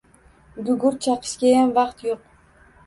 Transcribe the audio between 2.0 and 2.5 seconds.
yo‘q.